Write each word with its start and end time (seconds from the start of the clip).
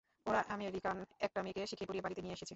ওরা 0.25 0.41
আমেরিকান 0.47 0.97
একটা 1.19 1.39
মেয়েকে 1.43 1.61
শিখিয়ে 1.65 1.87
পড়িয়ে 1.87 2.03
বাড়িতে 2.03 2.21
নিয়ে 2.21 2.33
এসেছে। 2.33 2.49